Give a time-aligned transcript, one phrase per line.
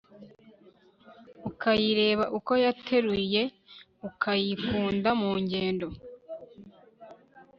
[1.49, 3.41] Ukayireba uko yateruye
[4.07, 5.87] Ukayikunda mu ngendo